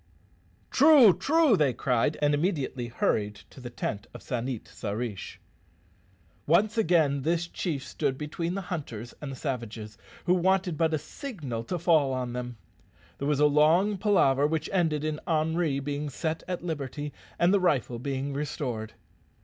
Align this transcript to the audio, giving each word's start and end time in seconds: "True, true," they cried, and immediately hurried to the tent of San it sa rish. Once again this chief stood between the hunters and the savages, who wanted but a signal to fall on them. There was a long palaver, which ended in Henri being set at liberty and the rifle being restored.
"True, 0.71 1.13
true," 1.13 1.55
they 1.55 1.73
cried, 1.73 2.17
and 2.23 2.33
immediately 2.33 2.87
hurried 2.87 3.35
to 3.51 3.59
the 3.61 3.69
tent 3.69 4.07
of 4.15 4.23
San 4.23 4.47
it 4.47 4.67
sa 4.67 4.89
rish. 4.93 5.39
Once 6.47 6.75
again 6.75 7.21
this 7.21 7.45
chief 7.47 7.85
stood 7.85 8.17
between 8.17 8.55
the 8.55 8.61
hunters 8.61 9.13
and 9.21 9.31
the 9.31 9.35
savages, 9.35 9.99
who 10.25 10.33
wanted 10.33 10.75
but 10.75 10.95
a 10.95 10.97
signal 10.97 11.63
to 11.65 11.77
fall 11.77 12.13
on 12.13 12.33
them. 12.33 12.57
There 13.19 13.27
was 13.27 13.39
a 13.39 13.45
long 13.45 13.95
palaver, 13.99 14.47
which 14.47 14.71
ended 14.73 15.03
in 15.03 15.19
Henri 15.27 15.79
being 15.79 16.09
set 16.09 16.41
at 16.47 16.63
liberty 16.63 17.13
and 17.37 17.53
the 17.53 17.59
rifle 17.59 17.99
being 17.99 18.33
restored. 18.33 18.93